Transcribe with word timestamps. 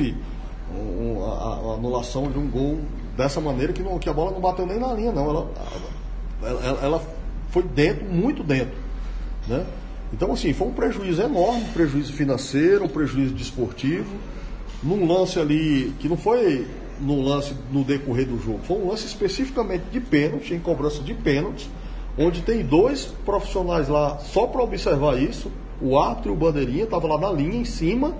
houve 0.00 0.16
um, 0.74 1.24
a, 1.24 1.72
a, 1.72 1.74
anulação 1.74 2.30
de 2.30 2.38
um 2.38 2.48
gol 2.48 2.78
dessa 3.16 3.40
maneira 3.40 3.72
que, 3.72 3.82
não, 3.82 3.98
que 3.98 4.08
a 4.08 4.12
bola 4.12 4.30
não 4.30 4.40
bateu 4.40 4.66
nem 4.66 4.78
na 4.78 4.92
linha, 4.94 5.12
não. 5.12 5.28
Ela, 5.28 5.50
ela, 6.42 6.78
ela 6.82 7.02
foi 7.50 7.62
dentro, 7.62 8.04
muito 8.04 8.42
dentro. 8.42 8.76
Né? 9.46 9.64
Então, 10.12 10.32
assim, 10.32 10.52
foi 10.52 10.68
um 10.68 10.72
prejuízo 10.72 11.22
enorme, 11.22 11.62
um 11.62 11.72
prejuízo 11.72 12.12
financeiro, 12.12 12.84
um 12.84 12.88
prejuízo 12.88 13.34
desportivo, 13.34 14.16
num 14.82 15.06
lance 15.06 15.38
ali 15.38 15.92
que 15.98 16.08
não 16.08 16.16
foi 16.16 16.66
num 17.00 17.22
lance 17.22 17.54
no 17.72 17.82
decorrer 17.82 18.26
do 18.26 18.38
jogo, 18.38 18.60
foi 18.62 18.76
um 18.76 18.88
lance 18.88 19.06
especificamente 19.06 19.84
de 19.90 20.00
pênalti, 20.00 20.52
em 20.52 20.60
cobrança 20.60 21.02
de 21.02 21.14
pênalti, 21.14 21.68
onde 22.18 22.42
tem 22.42 22.62
dois 22.62 23.06
profissionais 23.24 23.88
lá 23.88 24.18
só 24.18 24.46
para 24.46 24.62
observar 24.62 25.18
isso, 25.18 25.50
o 25.80 25.98
árbitro 25.98 26.30
e 26.30 26.34
o 26.34 26.36
bandeirinha, 26.36 26.84
estava 26.84 27.06
lá 27.06 27.18
na 27.18 27.32
linha 27.32 27.56
em 27.56 27.64
cima, 27.64 28.14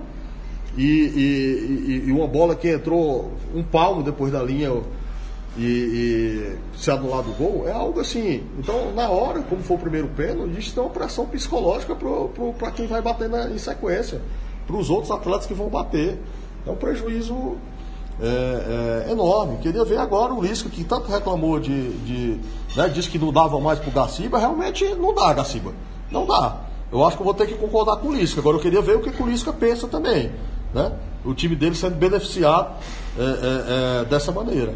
e, 0.77 0.83
e, 0.83 2.03
e, 2.07 2.11
uma 2.11 2.27
bola 2.27 2.55
que 2.55 2.69
entrou 2.69 3.31
um 3.53 3.61
palmo 3.61 4.01
depois 4.01 4.31
da 4.31 4.41
linha 4.41 4.71
e, 5.57 5.61
e 5.63 6.57
se 6.77 6.89
anulado 6.89 7.29
o 7.29 7.33
gol, 7.33 7.67
é 7.67 7.71
algo 7.71 7.99
assim. 7.99 8.43
Então, 8.57 8.93
na 8.93 9.09
hora, 9.09 9.41
como 9.41 9.61
foi 9.61 9.75
o 9.75 9.79
primeiro 9.79 10.07
pênalti, 10.09 10.57
isso 10.57 10.73
tem 10.73 10.81
uma 10.81 10.89
pressão 10.89 11.25
psicológica 11.25 11.95
para 12.57 12.71
quem 12.71 12.87
vai 12.87 13.01
bater 13.01 13.29
na, 13.29 13.49
em 13.49 13.57
sequência, 13.57 14.21
para 14.65 14.75
os 14.75 14.89
outros 14.89 15.11
atletas 15.11 15.45
que 15.45 15.53
vão 15.53 15.67
bater. 15.67 16.17
É 16.65 16.71
um 16.71 16.75
prejuízo 16.75 17.57
é, 18.21 19.07
é, 19.07 19.11
enorme. 19.11 19.57
Queria 19.57 19.83
ver 19.83 19.97
agora 19.97 20.33
o 20.33 20.41
Lisca, 20.41 20.69
que 20.69 20.83
tanto 20.83 21.09
reclamou 21.11 21.59
de. 21.59 21.91
de 21.99 22.39
né, 22.75 22.87
disse 22.87 23.09
que 23.09 23.19
não 23.19 23.33
dava 23.33 23.59
mais 23.59 23.79
para 23.79 23.89
o 23.89 23.91
Gaciba, 23.91 24.37
realmente 24.37 24.85
não 24.95 25.13
dá, 25.13 25.33
Gaciba. 25.33 25.73
Não 26.09 26.25
dá. 26.25 26.61
Eu 26.91 27.05
acho 27.05 27.15
que 27.15 27.21
eu 27.21 27.25
vou 27.25 27.33
ter 27.33 27.47
que 27.47 27.55
concordar 27.55 27.97
com 27.97 28.09
o 28.09 28.13
Lisca. 28.13 28.39
Agora 28.39 28.57
eu 28.57 28.61
queria 28.61 28.81
ver 28.81 28.97
o 28.97 29.01
que, 29.01 29.11
que 29.11 29.23
o 29.23 29.25
Lisca 29.25 29.51
pensa 29.51 29.87
também. 29.87 30.31
Né? 30.73 30.91
O 31.23 31.33
time 31.33 31.55
dele 31.55 31.75
sendo 31.75 31.95
beneficiado 31.95 32.75
é, 33.17 33.21
é, 33.21 34.01
é 34.01 34.05
dessa 34.05 34.31
maneira. 34.31 34.73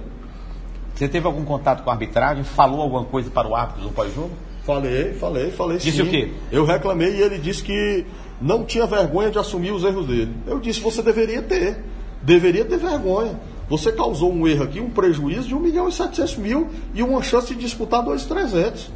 Você 0.93 1.07
teve 1.07 1.25
algum 1.25 1.43
contato 1.43 1.83
com 1.83 1.89
a 1.89 1.93
arbitragem? 1.93 2.43
Falou 2.43 2.81
alguma 2.81 3.03
coisa 3.03 3.29
para 3.29 3.47
o 3.47 3.55
árbitro 3.55 3.83
no 3.83 3.91
pós-jogo? 3.91 4.31
Falei, 4.63 5.13
falei, 5.13 5.51
falei 5.51 5.77
disse 5.77 5.97
sim. 5.97 6.01
o 6.01 6.09
quê? 6.09 6.31
Eu 6.51 6.65
reclamei 6.65 7.17
e 7.17 7.21
ele 7.21 7.37
disse 7.37 7.61
que 7.61 8.05
não 8.41 8.63
tinha 8.63 8.87
vergonha 8.87 9.29
de 9.29 9.37
assumir 9.37 9.71
os 9.71 9.83
erros 9.83 10.07
dele. 10.07 10.33
Eu 10.47 10.59
disse, 10.59 10.79
você 10.79 11.01
deveria 11.01 11.41
ter. 11.41 11.83
Deveria 12.21 12.65
ter 12.65 12.77
vergonha. 12.77 13.39
Você 13.69 13.91
causou 13.91 14.31
um 14.31 14.47
erro 14.47 14.63
aqui, 14.63 14.79
um 14.79 14.89
prejuízo 14.89 15.47
de 15.47 15.55
1 15.55 15.59
milhão 15.59 15.89
e 15.89 15.91
700 15.91 16.37
mil 16.37 16.69
e 16.93 17.03
uma 17.03 17.21
chance 17.21 17.53
de 17.53 17.59
disputar 17.59 18.03
2,300. 18.03 18.89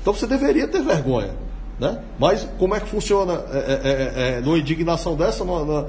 Então 0.00 0.12
você 0.12 0.26
deveria 0.26 0.68
ter 0.68 0.82
vergonha. 0.82 1.34
Né? 1.78 2.00
Mas 2.18 2.48
como 2.58 2.74
é 2.74 2.80
que 2.80 2.88
funciona 2.88 3.44
é, 3.52 3.56
é, 3.56 4.32
é, 4.34 4.38
é 4.38 4.40
numa 4.40 4.58
indignação 4.58 5.16
dessa? 5.16 5.44
Numa, 5.44 5.88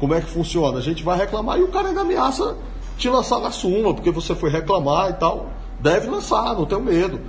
como 0.00 0.14
é 0.14 0.20
que 0.20 0.26
funciona? 0.26 0.78
A 0.78 0.80
gente 0.80 1.04
vai 1.04 1.18
reclamar 1.18 1.58
e 1.58 1.62
o 1.62 1.68
cara 1.68 1.88
ainda 1.88 2.00
ameaça 2.00 2.56
te 2.96 3.08
lançar 3.08 3.38
na 3.38 3.50
suma, 3.50 3.92
porque 3.92 4.10
você 4.10 4.34
foi 4.34 4.50
reclamar 4.50 5.10
e 5.10 5.12
tal. 5.12 5.50
Deve 5.78 6.08
lançar, 6.08 6.54
não 6.54 6.64
tenho 6.64 6.80
medo. 6.80 7.20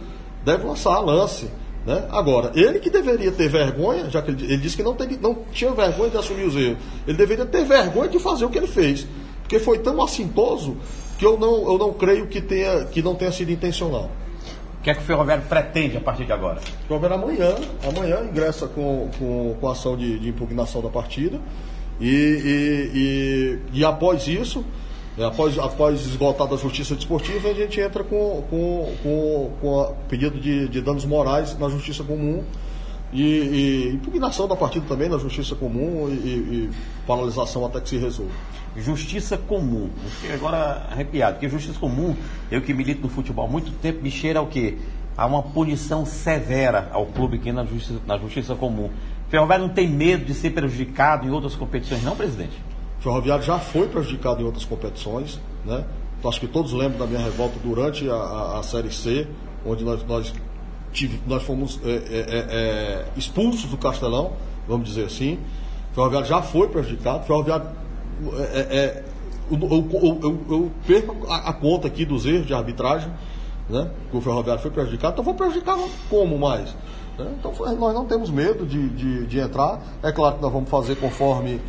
Deve 0.44 0.66
lançar, 0.66 1.00
lance. 1.00 1.50
Né? 1.86 2.08
Agora, 2.12 2.52
ele 2.56 2.80
que 2.80 2.90
deveria 2.90 3.32
ter 3.32 3.50
vergonha, 3.50 4.10
já 4.10 4.22
que 4.22 4.32
ele, 4.32 4.46
ele 4.46 4.58
disse 4.58 4.78
que 4.78 4.84
não, 4.84 4.94
tem, 4.94 5.18
não 5.22 5.36
tinha 5.52 5.72
vergonha 5.72 6.12
de 6.12 6.18
assumir 6.18 6.44
os 6.44 6.56
erros, 6.56 6.78
ele 7.06 7.18
deveria 7.18 7.46
ter 7.46 7.66
vergonha 7.66 8.08
de 8.08 8.20
fazer 8.20 8.46
o 8.46 8.50
que 8.50 8.58
ele 8.58 8.68
fez. 8.68 9.06
Porque 9.42 9.60
foi 9.60 9.80
tão 9.80 10.02
assintoso 10.02 10.78
que 11.18 11.26
eu 11.26 11.38
não, 11.38 11.70
eu 11.70 11.78
não 11.78 11.92
creio 11.92 12.28
que, 12.28 12.40
tenha, 12.40 12.86
que 12.86 13.02
não 13.02 13.16
tenha 13.16 13.32
sido 13.32 13.52
intencional. 13.52 14.10
O 14.80 14.84
que 14.84 14.90
é 14.90 14.94
que 14.94 15.02
o 15.02 15.04
Ferroviário 15.04 15.44
pretende 15.44 15.98
a 15.98 16.02
partir 16.02 16.26
de 16.26 16.32
agora? 16.32 16.60
O 16.60 16.88
Ferroviário 16.88 17.18
amanhã, 17.18 17.56
amanhã 17.88 18.24
ingressa 18.24 18.68
com, 18.68 19.10
com, 19.20 19.56
com 19.60 19.68
a 19.68 19.74
ação 19.74 19.98
de, 19.98 20.20
de 20.20 20.30
impugnação 20.30 20.82
da 20.82 20.90
partida 20.90 21.40
e, 22.02 22.08
e, 22.10 22.92
e, 23.74 23.80
e 23.80 23.86
após 23.86 24.28
isso 24.28 24.66
é, 25.18 25.26
após, 25.26 25.60
após 25.60 26.02
esgotada 26.06 26.56
a 26.56 26.58
justiça 26.58 26.96
desportiva, 26.96 27.50
a 27.50 27.54
gente 27.54 27.80
entra 27.80 28.04
com, 28.04 28.44
com, 28.50 28.94
com, 29.04 29.52
com 29.62 29.96
pedido 30.08 30.40
de, 30.40 30.70
de, 30.70 30.82
danos 30.82 31.04
morais 31.04 31.58
na 31.60 31.68
justiça 31.68 32.02
comum 32.04 32.44
e, 33.12 33.22
e 33.22 33.94
impugnação 33.94 34.48
da 34.48 34.56
partida 34.56 34.86
também 34.88 35.10
na 35.10 35.18
justiça 35.18 35.54
comum 35.54 36.08
e, 36.10 36.14
e, 36.14 36.70
paralisação 37.06 37.66
até 37.66 37.82
que 37.82 37.90
se 37.90 37.98
resolva. 37.98 38.32
Justiça 38.78 39.38
comum. 39.38 39.90
Fiquei 40.22 40.34
agora 40.34 40.88
arrepiado, 40.90 41.34
porque 41.34 41.50
justiça 41.50 41.78
comum, 41.78 42.16
eu 42.50 42.62
que 42.62 42.74
milito 42.74 43.02
no 43.02 43.10
futebol 43.10 43.46
há 43.46 43.50
muito 43.50 43.72
tempo, 43.80 44.02
me 44.02 44.10
cheira 44.10 44.40
ao 44.40 44.48
quê? 44.48 44.78
Há 45.18 45.26
uma 45.26 45.44
punição 45.44 46.06
severa 46.06 46.90
ao 46.94 47.06
clube 47.06 47.38
que 47.38 47.52
na 47.52 47.66
justiça, 47.66 48.00
na 48.08 48.18
justiça 48.18 48.56
comum. 48.56 48.90
Ferroviário 49.32 49.66
não 49.66 49.74
tem 49.74 49.88
medo 49.88 50.26
de 50.26 50.34
ser 50.34 50.50
prejudicado 50.50 51.26
em 51.26 51.32
outras 51.32 51.56
competições, 51.56 52.04
não, 52.04 52.18
presidente? 52.18 52.62
Ferroviário 53.00 53.44
já 53.44 53.58
foi 53.58 53.88
prejudicado 53.88 54.42
em 54.42 54.44
outras 54.44 54.66
competições, 54.66 55.40
né? 55.66 55.86
Então, 56.20 56.30
acho 56.30 56.40
que 56.40 56.48
todos 56.48 56.74
lembram 56.74 57.00
da 57.00 57.08
minha 57.08 57.22
revolta 57.22 57.58
durante 57.64 58.08
a, 58.10 58.14
a, 58.14 58.60
a 58.60 58.64
Série 58.64 58.92
C, 58.92 59.26
onde 59.66 59.86
nós, 59.86 60.06
nós, 60.06 60.34
tive, 60.92 61.20
nós 61.26 61.42
fomos 61.44 61.80
é, 61.84 61.90
é, 61.90 61.96
é, 61.96 62.46
é, 62.52 63.06
expulsos 63.16 63.72
do 63.72 63.78
Castelão, 63.78 64.34
vamos 64.68 64.90
dizer 64.90 65.06
assim. 65.06 65.40
Ferroviário 65.94 66.28
já 66.28 66.42
foi 66.42 66.68
prejudicado. 66.68 67.26
Ferroviário. 67.26 67.68
É, 68.54 68.60
é, 68.60 69.04
eu, 69.50 69.60
eu, 69.60 70.20
eu, 70.22 70.46
eu, 70.50 70.72
perco 70.86 71.26
a, 71.28 71.50
a, 71.50 71.54
conta 71.54 71.88
aqui 71.88 72.04
dos 72.04 72.26
erros 72.26 72.46
de 72.46 72.54
arbitragem, 72.54 73.10
né? 73.72 73.90
Que 74.10 74.18
o 74.18 74.22
Ferroviário 74.22 74.62
foi 74.62 74.72
prejudicado, 74.72 75.14
então 75.14 75.24
vou 75.24 75.34
prejudicar 75.34 75.78
como 76.10 76.38
mais? 76.38 76.76
Né? 77.18 77.28
Então 77.40 77.54
nós 77.78 77.94
não 77.94 78.06
temos 78.06 78.30
medo 78.30 78.66
de, 78.66 78.90
de, 78.90 79.26
de 79.26 79.40
entrar. 79.40 79.82
É 80.04 80.12
claro 80.12 80.36
que 80.36 80.42
nós 80.42 80.52
vamos 80.52 80.70
fazer 80.70 80.96
conforme 80.98 81.62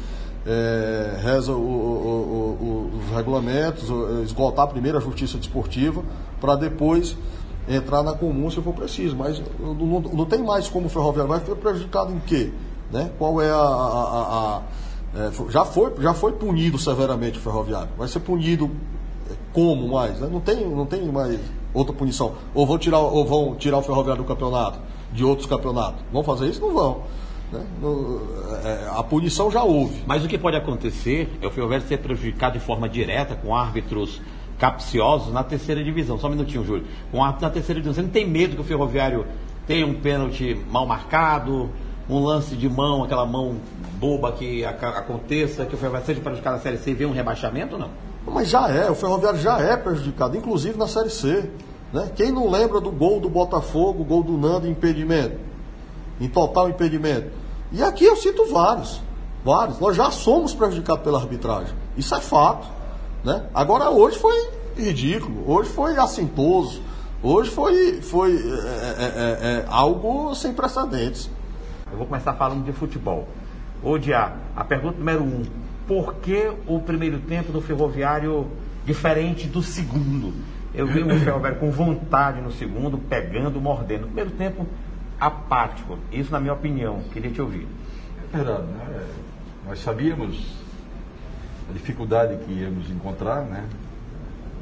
é, 0.46 1.18
reza 1.22 1.52
o, 1.52 1.56
o, 1.56 2.58
o, 2.60 2.98
os 2.98 3.16
regulamentos, 3.16 3.88
esgotar 4.24 4.66
primeiro 4.68 4.98
a 4.98 5.00
justiça 5.00 5.38
desportiva, 5.38 6.02
para 6.41 6.56
depois 6.56 7.16
entrar 7.68 8.02
na 8.02 8.12
comum 8.12 8.50
se 8.50 8.60
for 8.60 8.74
preciso. 8.74 9.16
Mas 9.16 9.41
não, 9.60 10.00
não, 10.00 10.26
tem 10.26 10.42
mais 10.42 10.68
como 10.68 10.86
o 10.86 10.91
ferroviário 10.91 11.28
vai 11.28 11.41
ser 11.41 11.54
prejudicado 11.56 12.12
em 12.12 12.18
quê? 12.20 12.52
Né? 12.91 13.10
Qual 13.18 13.41
é 13.41 13.50
a. 13.50 13.56
a, 13.56 14.58
a 14.58 14.62
é, 15.14 15.30
já, 15.50 15.64
foi, 15.64 15.92
já 16.00 16.14
foi 16.14 16.32
punido 16.32 16.78
severamente 16.78 17.38
o 17.38 17.42
ferroviário. 17.42 17.91
Vai 17.98 18.08
ser 18.08 18.20
punido 18.20 18.70
como 19.52 19.88
mais? 19.88 20.18
Né? 20.20 20.28
Não, 20.30 20.40
tem, 20.40 20.68
não 20.68 20.86
tem 20.86 21.02
mais 21.10 21.40
outra 21.72 21.94
punição. 21.94 22.34
Ou 22.54 22.66
vão 22.66 22.78
tirar, 22.78 22.98
ou 22.98 23.24
vão 23.24 23.54
tirar 23.54 23.78
o 23.78 23.82
ferroviário 23.82 24.22
do 24.22 24.26
campeonato, 24.26 24.78
de 25.12 25.24
outros 25.24 25.46
campeonatos. 25.46 26.02
Vão 26.12 26.22
fazer 26.22 26.48
isso? 26.48 26.60
Não 26.60 26.72
vão. 26.72 27.02
Né? 27.52 27.64
No, 27.80 28.20
é, 28.64 28.88
a 28.96 29.02
punição 29.02 29.50
já 29.50 29.62
houve. 29.62 30.02
Mas 30.06 30.24
o 30.24 30.28
que 30.28 30.38
pode 30.38 30.56
acontecer 30.56 31.38
é 31.41 31.46
o 31.46 31.50
Ferroviário 31.50 31.86
ser 31.86 31.98
prejudicado 31.98 32.58
de 32.58 32.64
forma 32.64 32.88
direta 32.88 33.34
com 33.34 33.54
árbitros 33.54 34.20
capciosos 34.58 35.32
na 35.32 35.44
terceira 35.44 35.84
divisão. 35.84 36.18
Só 36.18 36.28
um 36.28 36.30
minutinho, 36.30 36.64
Júlio. 36.64 36.84
Com 37.10 37.22
árbitros 37.22 37.42
na 37.42 37.50
terceira 37.50 37.80
divisão. 37.80 37.94
Você 37.94 38.02
não 38.02 38.12
tem 38.12 38.26
medo 38.26 38.56
que 38.56 38.62
o 38.62 38.64
Ferroviário 38.64 39.26
tenha 39.66 39.86
um 39.86 39.94
pênalti 39.94 40.58
mal 40.70 40.86
marcado, 40.86 41.70
um 42.08 42.18
lance 42.24 42.56
de 42.56 42.68
mão, 42.68 43.04
aquela 43.04 43.26
mão 43.26 43.56
boba 43.98 44.32
que 44.32 44.64
aconteça, 44.64 45.64
que 45.64 45.74
o 45.74 45.78
Ferroviário 45.78 46.06
seja 46.06 46.20
prejudicado 46.20 46.56
na 46.56 46.62
Série 46.62 46.78
C 46.78 46.91
e 46.91 46.94
venha 46.94 47.08
um 47.08 47.12
rebaixamento 47.12 47.74
ou 47.74 47.80
não? 47.80 48.11
Mas 48.27 48.49
já 48.49 48.69
é, 48.69 48.91
o 48.91 48.94
Ferroviário 48.94 49.38
já 49.38 49.59
é 49.59 49.77
prejudicado, 49.77 50.37
inclusive 50.37 50.78
na 50.78 50.87
Série 50.87 51.10
C. 51.10 51.50
Né? 51.93 52.10
Quem 52.15 52.31
não 52.31 52.50
lembra 52.50 52.81
do 52.81 52.91
gol 52.91 53.21
do 53.21 53.28
Botafogo, 53.28 54.05
gol 54.05 54.22
do 54.22 54.38
Nando 54.38 54.66
impedimento? 54.66 55.38
Em 56.21 56.28
total 56.28 56.69
impedimento. 56.69 57.31
E 57.72 57.83
aqui 57.83 58.05
eu 58.05 58.16
cito 58.16 58.47
vários, 58.47 59.00
vários. 59.44 59.78
Nós 59.81 59.97
já 59.97 60.10
somos 60.10 60.55
prejudicados 60.55 61.03
pela 61.03 61.19
arbitragem. 61.19 61.75
Isso 61.97 62.15
é 62.15 62.21
fato. 62.21 62.66
Né? 63.25 63.44
Agora, 63.55 63.91
hoje 63.91 64.19
foi 64.19 64.34
ridículo, 64.77 65.44
hoje 65.50 65.71
foi 65.71 65.97
assintoso, 65.97 66.83
hoje 67.22 67.50
foi, 67.50 68.00
foi 68.00 68.33
é, 68.33 68.37
é, 68.37 69.04
é, 69.04 69.56
é 69.59 69.65
algo 69.69 70.34
sem 70.34 70.53
precedentes. 70.53 71.31
Eu 71.91 71.99
vou 71.99 72.06
começar 72.06 72.33
falando 72.34 72.65
de 72.65 72.72
futebol. 72.72 73.28
Odiar, 73.83 74.37
a 74.56 74.65
pergunta 74.65 74.99
número 74.99 75.22
um: 75.22 75.43
por 75.92 76.14
que 76.14 76.50
o 76.66 76.80
primeiro 76.80 77.19
tempo 77.19 77.53
do 77.53 77.60
Ferroviário 77.60 78.47
diferente 78.83 79.47
do 79.47 79.62
segundo? 79.62 80.33
Eu 80.74 80.86
vi 80.86 81.03
o 81.03 81.18
Ferroviário 81.21 81.59
com 81.59 81.71
vontade 81.71 82.41
no 82.41 82.50
segundo, 82.50 82.97
pegando, 82.97 83.60
mordendo. 83.60 84.06
Primeiro 84.06 84.30
tempo, 84.30 84.66
apático. 85.21 85.98
Isso 86.10 86.33
na 86.33 86.41
minha 86.41 86.54
opinião. 86.54 87.00
Queria 87.12 87.30
te 87.30 87.42
ouvir. 87.42 87.68
É 88.33 88.36
verdade, 88.39 88.62
né? 88.62 89.06
Nós 89.68 89.80
sabíamos 89.80 90.56
a 91.68 91.74
dificuldade 91.74 92.39
que 92.47 92.53
íamos 92.54 92.91
encontrar, 92.91 93.42
né? 93.42 93.62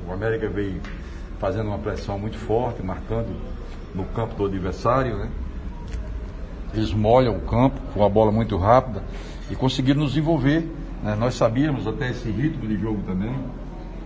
O 0.08 0.12
América 0.12 0.48
veio 0.48 0.80
fazendo 1.38 1.68
uma 1.68 1.78
pressão 1.78 2.18
muito 2.18 2.38
forte, 2.38 2.82
marcando 2.82 3.28
no 3.94 4.04
campo 4.06 4.34
do 4.34 4.46
adversário, 4.46 5.16
né? 5.16 5.28
O 6.74 7.40
campo 7.42 7.80
com 7.94 8.04
a 8.04 8.08
bola 8.08 8.32
muito 8.32 8.56
rápida 8.56 9.04
e 9.48 9.54
conseguiram 9.54 10.00
nos 10.00 10.16
envolver. 10.16 10.68
Né? 11.02 11.14
Nós 11.14 11.34
sabíamos 11.34 11.86
até 11.86 12.10
esse 12.10 12.30
ritmo 12.30 12.66
de 12.66 12.76
jogo 12.76 13.02
também, 13.06 13.34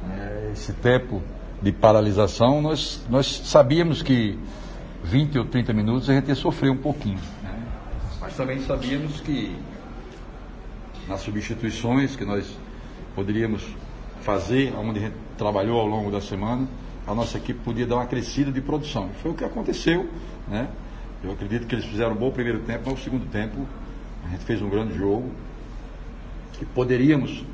né? 0.08 0.50
esse 0.52 0.72
tempo 0.72 1.22
de 1.60 1.72
paralisação, 1.72 2.60
nós, 2.60 3.04
nós 3.08 3.26
sabíamos 3.44 4.02
que 4.02 4.38
20 5.02 5.38
ou 5.38 5.44
30 5.44 5.72
minutos, 5.72 6.08
a 6.08 6.14
gente 6.14 6.28
ia 6.28 6.34
sofrer 6.34 6.70
um 6.70 6.76
pouquinho. 6.76 7.18
Né? 7.42 7.62
Mas 8.20 8.36
também 8.36 8.60
sabíamos 8.60 9.20
que 9.20 9.56
nas 11.08 11.20
substituições 11.20 12.16
que 12.16 12.24
nós 12.24 12.56
poderíamos 13.14 13.62
fazer, 14.22 14.74
onde 14.76 14.98
a 14.98 15.02
gente 15.02 15.16
trabalhou 15.36 15.78
ao 15.78 15.86
longo 15.86 16.10
da 16.10 16.20
semana, 16.20 16.66
a 17.06 17.14
nossa 17.14 17.36
equipe 17.36 17.60
podia 17.60 17.86
dar 17.86 17.96
uma 17.96 18.06
crescida 18.06 18.50
de 18.50 18.60
produção. 18.60 19.10
Foi 19.22 19.32
o 19.32 19.34
que 19.34 19.44
aconteceu, 19.44 20.08
né? 20.48 20.68
Eu 21.22 21.32
acredito 21.32 21.66
que 21.66 21.74
eles 21.74 21.84
fizeram 21.84 22.12
um 22.12 22.16
bom 22.16 22.30
primeiro 22.30 22.60
tempo, 22.60 22.82
mas 22.86 23.00
o 23.00 23.02
segundo 23.02 23.26
tempo 23.30 23.66
a 24.24 24.28
gente 24.30 24.44
fez 24.44 24.62
um 24.62 24.68
grande 24.68 24.94
jogo 24.94 25.30
que 26.58 26.64
poderíamos 26.64 27.44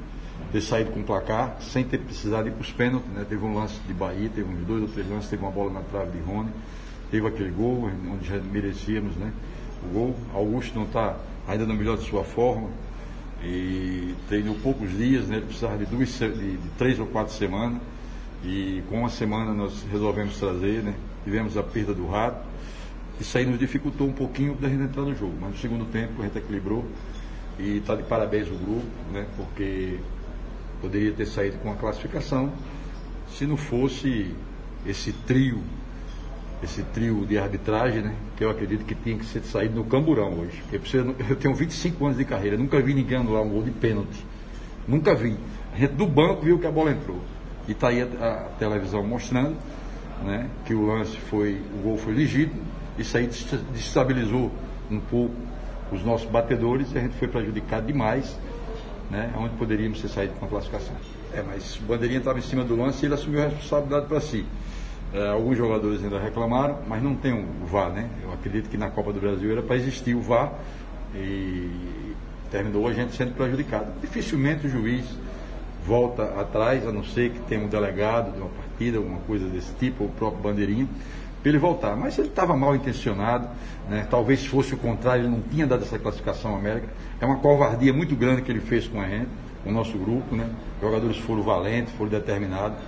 ter 0.53 0.61
saído 0.61 0.91
com 0.91 1.01
o 1.01 1.05
placar 1.05 1.57
sem 1.61 1.85
ter 1.85 1.99
precisado 1.99 2.49
ir 2.49 2.53
para 2.53 2.63
os 2.63 2.73
pênaltis, 2.73 3.11
né? 3.13 3.25
Teve 3.29 3.45
um 3.45 3.55
lance 3.55 3.79
de 3.87 3.95
Bahia, 3.95 4.29
teve 4.35 4.53
uns 4.53 4.67
dois 4.67 4.83
ou 4.83 4.89
três 4.89 5.09
lances, 5.09 5.31
teve 5.31 5.43
uma 5.43 5.51
bola 5.51 5.73
na 5.73 5.81
trave 5.81 6.11
de 6.11 6.25
Rony, 6.25 6.51
teve 7.11 7.27
aquele 7.27 7.51
gol 7.51 7.91
onde 8.11 8.29
já 8.29 8.37
merecíamos, 8.39 9.15
né? 9.17 9.33
O 9.85 9.93
gol. 9.93 10.17
Augusto 10.35 10.75
não 10.77 10.85
está 10.85 11.17
ainda 11.47 11.67
no 11.67 11.75
melhor 11.75 11.97
de 11.97 12.09
sua 12.09 12.25
forma 12.25 12.69
e 13.43 14.15
treinou 14.29 14.55
poucos 14.57 14.91
dias, 14.97 15.29
né? 15.29 15.37
Ele 15.37 15.47
precisava 15.47 15.79
de, 15.79 15.87
duas, 15.87 16.09
de, 16.09 16.57
de 16.57 16.69
três 16.77 16.99
ou 16.99 17.07
quatro 17.07 17.33
semanas 17.33 17.81
e 18.45 18.83
com 18.89 19.01
uma 19.01 19.09
semana 19.11 19.53
nós 19.53 19.85
resolvemos 19.91 20.39
trazer, 20.39 20.83
né? 20.83 20.95
Tivemos 21.25 21.57
a 21.57 21.63
perda 21.63 21.95
do 21.95 22.07
rato 22.07 22.51
isso 23.21 23.37
aí 23.37 23.45
nos 23.45 23.59
dificultou 23.59 24.09
um 24.09 24.13
pouquinho 24.13 24.55
da 24.55 24.67
gente 24.67 24.85
entrar 24.85 25.03
no 25.03 25.15
jogo, 25.15 25.35
mas 25.39 25.51
no 25.51 25.59
segundo 25.59 25.85
tempo 25.93 26.23
a 26.23 26.25
gente 26.25 26.39
equilibrou 26.39 26.87
e 27.61 27.79
está 27.79 27.95
de 27.95 28.03
parabéns 28.03 28.49
o 28.49 28.55
grupo, 28.55 28.87
né? 29.13 29.27
Porque 29.37 29.99
poderia 30.81 31.13
ter 31.13 31.27
saído 31.27 31.59
com 31.59 31.71
a 31.71 31.75
classificação 31.75 32.53
se 33.29 33.47
não 33.47 33.57
fosse 33.57 34.35
esse 34.87 35.13
trio, 35.13 35.63
esse 36.63 36.83
trio 36.83 37.25
de 37.27 37.39
arbitragem, 37.39 38.03
né? 38.03 38.15
Que 38.37 38.45
eu 38.45 38.51
acredito 38.51 38.85
que 38.85 38.95
tinha 38.95 39.17
que 39.17 39.27
ser 39.27 39.43
saído 39.43 39.75
no 39.75 39.85
camburão 39.85 40.41
hoje. 40.41 40.63
Eu, 40.73 41.37
tenho 41.37 41.55
25 41.55 42.05
anos 42.05 42.19
de 42.19 42.25
carreira, 42.25 42.57
nunca 42.57 42.81
vi 42.81 42.95
ninguém 42.95 43.19
anular 43.19 43.43
um 43.43 43.51
gol 43.51 43.63
de 43.63 43.71
pênalti. 43.71 44.25
Nunca 44.89 45.15
vi. 45.15 45.37
A 45.75 45.79
gente 45.79 45.93
do 45.93 46.07
banco 46.07 46.43
viu 46.43 46.59
que 46.59 46.67
a 46.67 46.71
bola 46.71 46.91
entrou. 46.91 47.21
E 47.69 47.73
está 47.73 47.89
aí 47.89 48.03
a, 48.03 48.05
a, 48.05 48.35
televisão 48.59 49.07
mostrando 49.07 49.57
né, 50.25 50.49
que 50.65 50.75
o 50.75 50.87
lance 50.87 51.17
foi, 51.17 51.61
o 51.79 51.83
gol 51.83 51.99
foi 51.99 52.15
legítimo, 52.15 52.61
isso 52.99 53.17
aí 53.17 53.29
destabilizou 53.73 54.51
um 54.91 54.99
pouco 54.99 55.35
os 55.95 56.05
nossos 56.05 56.29
batedores 56.29 56.93
e 56.93 56.99
a 56.99 57.01
gente 57.01 57.17
foi 57.17 57.29
prejudicado 57.29 57.87
demais, 57.87 58.39
né, 59.11 59.33
onde 59.37 59.55
poderíamos 59.57 60.01
ter 60.01 60.09
saído 60.09 60.35
com 60.35 60.47
a 60.47 60.49
classificação. 60.49 60.95
É, 61.33 61.43
mas 61.43 61.77
o 61.77 61.83
Bandeirinha 61.83 62.19
estava 62.19 62.39
em 62.39 62.43
cima 62.43 62.65
do 62.65 62.77
lance 62.77 63.05
e 63.05 63.07
ele 63.07 63.15
assumiu 63.15 63.43
a 63.43 63.45
responsabilidade 63.45 64.07
para 64.07 64.21
si. 64.21 64.45
É, 65.13 65.29
alguns 65.29 65.57
jogadores 65.57 66.03
ainda 66.03 66.21
reclamaram, 66.21 66.79
mas 66.87 67.03
não 67.03 67.17
tem 67.17 67.33
o 67.33 67.67
VAR, 67.67 67.91
né? 67.91 68.09
Eu 68.23 68.33
acredito 68.33 68.69
que 68.69 68.77
na 68.77 68.91
Copa 68.91 69.13
do 69.13 69.21
Brasil 69.21 69.51
era 69.51 69.63
para 69.63 69.77
existir 69.77 70.15
o 70.15 70.21
VAR 70.21 70.53
e 71.15 72.15
terminou 72.51 72.87
a 72.87 72.93
gente 72.93 73.17
sendo 73.17 73.35
prejudicado. 73.35 73.87
Dificilmente 74.01 74.67
o 74.67 74.71
juiz 74.71 75.05
volta 75.85 76.25
atrás, 76.41 76.87
a 76.87 76.93
não 76.93 77.03
ser 77.03 77.31
que 77.31 77.41
tenha 77.41 77.65
um 77.65 77.69
delegado 77.69 78.33
de 78.33 78.39
uma 78.39 78.51
partida, 78.51 78.99
alguma 78.99 79.19
coisa 79.21 79.47
desse 79.47 79.73
tipo, 79.75 80.05
ou 80.05 80.11
o 80.11 80.13
próprio 80.13 80.43
Bandeirinha 80.43 80.87
para 81.43 81.49
ele 81.49 81.59
voltar. 81.59 81.97
Mas 81.97 82.19
ele 82.19 82.29
estava 82.29 82.57
mal 82.57 82.75
intencionado, 82.75 83.49
né? 83.89 84.07
talvez 84.11 84.45
fosse 84.47 84.75
o 84.75 84.77
contrário, 84.77 85.23
ele 85.23 85.31
não 85.31 85.41
tinha 85.41 85.67
dado 85.67 85.83
essa 85.83 85.99
classificação 85.99 86.55
à 86.55 86.59
América. 86.59 86.89
É 87.21 87.27
uma 87.27 87.37
covardia 87.37 87.93
muito 87.93 88.15
grande 88.15 88.43
que 88.43 88.51
ele 88.51 88.61
fez 88.61 88.87
com 88.87 89.01
a 89.01 89.09
gente, 89.09 89.29
com 89.65 89.71
o 89.71 89.73
nosso 89.73 89.97
grupo. 89.99 90.35
Né? 90.35 90.49
Os 90.77 90.81
jogadores 90.81 91.17
foram 91.19 91.43
valentes, 91.43 91.93
foram 91.95 92.11
determinados. 92.11 92.79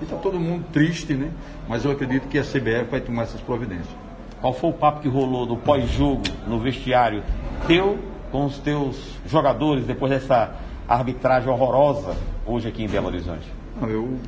E 0.00 0.04
está 0.04 0.16
todo 0.16 0.38
mundo 0.38 0.64
triste, 0.72 1.14
né? 1.14 1.30
mas 1.68 1.84
eu 1.84 1.90
acredito 1.90 2.28
que 2.28 2.38
a 2.38 2.42
CBF 2.42 2.90
vai 2.90 3.00
tomar 3.00 3.22
essas 3.22 3.40
providências. 3.40 3.94
Qual 4.40 4.52
foi 4.52 4.70
o 4.70 4.72
papo 4.72 5.00
que 5.00 5.08
rolou 5.08 5.46
no 5.46 5.56
pós-jogo, 5.56 6.22
no 6.48 6.58
vestiário 6.58 7.22
teu 7.66 7.98
com 8.32 8.46
os 8.46 8.58
teus 8.58 8.96
jogadores 9.26 9.84
depois 9.84 10.10
dessa 10.10 10.56
arbitragem 10.88 11.48
horrorosa 11.48 12.16
hoje 12.44 12.66
aqui 12.66 12.82
em 12.82 12.88
Belo 12.88 13.06
Horizonte? 13.06 13.46
Não, 13.80 13.88
eu 13.88 14.18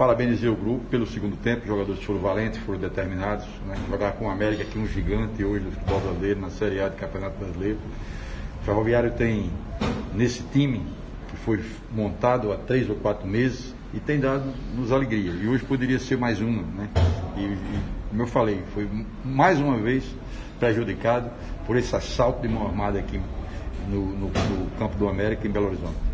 Parabenizei 0.00 0.48
o 0.48 0.56
grupo 0.56 0.86
pelo 0.86 1.06
segundo 1.06 1.36
tempo, 1.36 1.60
os 1.60 1.66
jogadores 1.66 2.02
foram 2.02 2.20
valentes, 2.20 2.58
foram 2.60 2.78
determinados. 2.78 3.44
Né? 3.66 3.76
Jogar 3.86 4.12
com 4.12 4.28
o 4.28 4.30
América, 4.30 4.64
que 4.64 4.78
é 4.78 4.80
um 4.80 4.86
gigante 4.86 5.44
hoje 5.44 5.62
do 5.62 5.72
futebol 5.72 6.00
brasileiro, 6.00 6.40
na 6.40 6.48
Série 6.48 6.80
A 6.80 6.88
do 6.88 6.96
Campeonato 6.96 7.38
Brasileiro. 7.38 7.76
O 8.62 8.64
Ferroviário 8.64 9.10
tem, 9.10 9.50
nesse 10.14 10.42
time, 10.44 10.86
que 11.28 11.36
foi 11.36 11.62
montado 11.94 12.50
há 12.50 12.56
três 12.56 12.88
ou 12.88 12.96
quatro 12.96 13.28
meses, 13.28 13.74
e 13.92 14.00
tem 14.00 14.18
dado 14.18 14.50
nos 14.74 14.90
alegria. 14.90 15.32
E 15.32 15.46
hoje 15.46 15.66
poderia 15.66 15.98
ser 15.98 16.16
mais 16.16 16.40
uma. 16.40 16.62
Né? 16.62 16.88
E, 17.36 17.40
e 17.40 17.80
como 18.08 18.22
eu 18.22 18.26
falei, 18.26 18.62
foi 18.72 18.88
mais 19.22 19.58
uma 19.58 19.76
vez 19.76 20.02
prejudicado 20.58 21.30
por 21.66 21.76
esse 21.76 21.94
assalto 21.94 22.40
de 22.40 22.48
mão 22.48 22.66
armada 22.66 22.98
aqui 22.98 23.20
no, 23.86 24.06
no, 24.06 24.28
no 24.28 24.70
campo 24.78 24.96
do 24.96 25.06
América, 25.06 25.46
em 25.46 25.50
Belo 25.50 25.66
Horizonte. 25.66 26.09